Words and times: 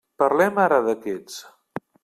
Parlem 0.21 0.57
ara 0.63 0.81
d'aquests. 0.89 1.39